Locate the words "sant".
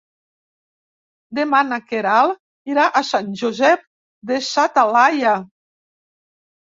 3.11-3.29